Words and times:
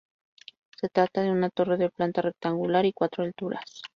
Se 0.79 0.89
trata 0.89 1.21
de 1.21 1.29
una 1.29 1.51
torre 1.51 1.77
de 1.77 1.91
planta 1.91 2.23
rectangular 2.23 2.87
y 2.87 2.91
cuatro 2.93 3.23
alturas. 3.23 3.83